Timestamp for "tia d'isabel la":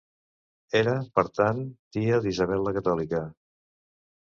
1.97-2.75